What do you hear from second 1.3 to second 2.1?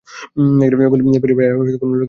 বাইরে আর আমার অস্তিত্ব পেত না।